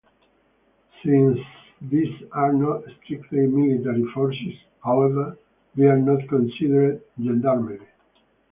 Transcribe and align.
Since 1.05 1.37
these 1.79 2.23
are 2.31 2.51
not 2.51 2.85
strictly 2.95 3.45
military 3.45 4.03
forces, 4.15 4.55
however, 4.83 5.37
they 5.75 5.85
are 5.85 5.99
not 5.99 6.27
considered 6.27 7.03
gendarmerie. 7.23 7.85